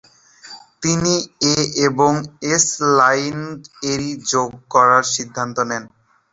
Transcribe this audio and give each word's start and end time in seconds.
তিনি 0.81 1.13
এ 1.49 1.55
এবং 1.87 2.11
S 2.53 2.65
line 2.97 3.37
এরি 3.91 4.11
যোগ 4.31 4.49
করার 4.73 5.03
সিদ্ধান্ত 5.15 5.57
নেন। 5.69 5.83